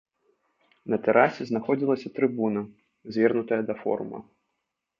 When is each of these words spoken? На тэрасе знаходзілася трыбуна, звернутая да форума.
На 0.93 0.97
тэрасе 1.07 1.47
знаходзілася 1.51 2.11
трыбуна, 2.17 2.65
звернутая 3.17 3.61
да 3.71 3.79
форума. 3.85 4.19